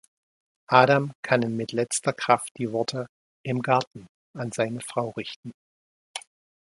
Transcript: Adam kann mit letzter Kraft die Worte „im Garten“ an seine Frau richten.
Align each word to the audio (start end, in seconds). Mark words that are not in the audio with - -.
Adam 0.71 1.13
kann 1.23 1.55
mit 1.55 1.73
letzter 1.73 2.11
Kraft 2.11 2.49
die 2.57 2.71
Worte 2.71 3.05
„im 3.45 3.61
Garten“ 3.61 4.07
an 4.35 4.51
seine 4.51 4.81
Frau 4.81 5.11
richten. 5.11 5.51